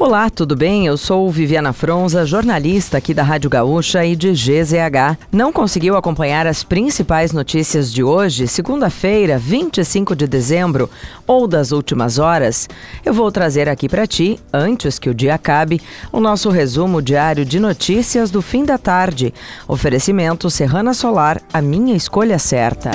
[0.00, 0.86] Olá, tudo bem?
[0.86, 5.18] Eu sou Viviana Fronza, jornalista aqui da Rádio Gaúcha e de GZH.
[5.30, 10.88] Não conseguiu acompanhar as principais notícias de hoje, segunda-feira, 25 de dezembro,
[11.26, 12.66] ou das últimas horas?
[13.04, 17.44] Eu vou trazer aqui para ti, antes que o dia acabe, o nosso resumo diário
[17.44, 19.34] de notícias do fim da tarde.
[19.68, 22.92] Oferecimento Serrana Solar, a minha escolha certa.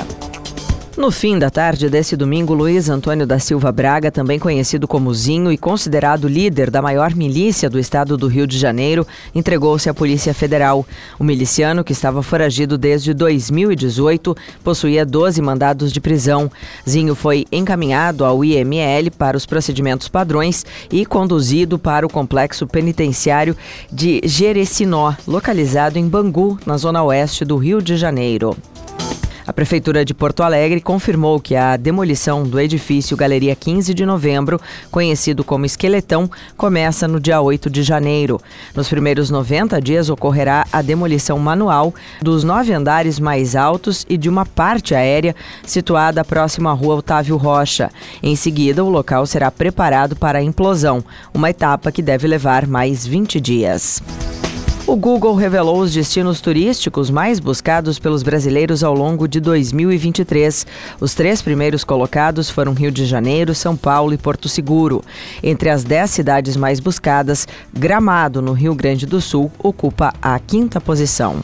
[0.98, 5.52] No fim da tarde desse domingo, Luiz Antônio da Silva Braga, também conhecido como Zinho
[5.52, 9.06] e considerado líder da maior milícia do estado do Rio de Janeiro,
[9.36, 10.86] entregou-se à Polícia Federal.
[11.20, 16.50] O miliciano, que estava foragido desde 2018, possuía 12 mandados de prisão.
[16.90, 23.56] Zinho foi encaminhado ao IML para os procedimentos padrões e conduzido para o complexo penitenciário
[23.92, 28.56] de Jerecinó, localizado em Bangu, na zona oeste do Rio de Janeiro.
[29.48, 34.60] A Prefeitura de Porto Alegre confirmou que a demolição do edifício Galeria 15 de Novembro,
[34.90, 38.42] conhecido como Esqueletão, começa no dia 8 de janeiro.
[38.74, 41.94] Nos primeiros 90 dias ocorrerá a demolição manual
[42.24, 47.38] dos nove andares mais altos e de uma parte aérea situada próxima à rua Otávio
[47.38, 47.92] Rocha.
[48.24, 53.06] Em seguida, o local será preparado para a implosão, uma etapa que deve levar mais
[53.06, 54.02] 20 dias.
[54.96, 60.66] O Google revelou os destinos turísticos mais buscados pelos brasileiros ao longo de 2023.
[61.02, 65.04] Os três primeiros colocados foram Rio de Janeiro, São Paulo e Porto Seguro.
[65.44, 70.80] Entre as dez cidades mais buscadas, Gramado, no Rio Grande do Sul, ocupa a quinta
[70.80, 71.44] posição.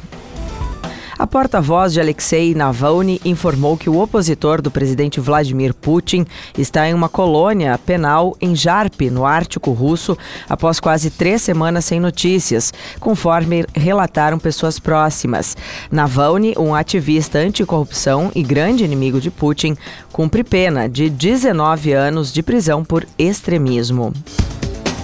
[1.22, 6.26] A porta-voz de Alexei Navalny informou que o opositor do presidente Vladimir Putin
[6.58, 10.18] está em uma colônia penal em Jarp, no Ártico Russo,
[10.50, 15.56] após quase três semanas sem notícias, conforme relataram pessoas próximas.
[15.92, 19.78] Navalny, um ativista anticorrupção e grande inimigo de Putin,
[20.12, 24.12] cumpre pena de 19 anos de prisão por extremismo.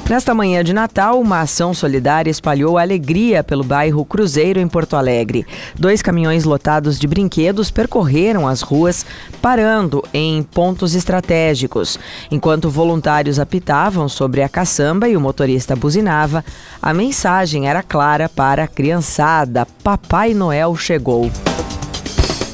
[0.10, 5.46] Nesta manhã de Natal, uma ação solidária espalhou alegria pelo bairro Cruzeiro, em Porto Alegre.
[5.78, 9.06] Dois caminhões lotados de brinquedos percorreram as ruas,
[9.42, 12.00] parando em pontos estratégicos.
[12.32, 16.44] Enquanto voluntários apitavam sobre a caçamba e o motorista buzinava,
[16.82, 21.30] a mensagem era clara para a criançada: Papai Noel chegou.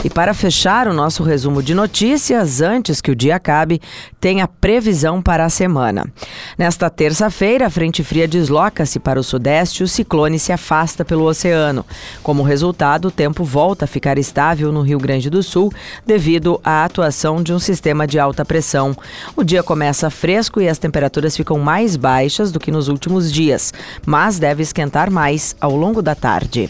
[0.04, 3.82] E para fechar o nosso resumo de notícias, antes que o dia acabe,
[4.20, 6.06] tem a previsão para a semana.
[6.58, 11.24] Nesta terça-feira, a frente fria desloca-se para o sudeste e o ciclone se afasta pelo
[11.24, 11.86] oceano.
[12.22, 15.72] Como resultado, o tempo volta a ficar estável no Rio Grande do Sul
[16.06, 18.96] devido à atuação de um sistema de alta pressão.
[19.38, 23.74] O dia começa fresco e as temperaturas ficam mais baixas do que nos últimos dias,
[24.06, 26.70] mas deve esquentar mais ao longo da tarde.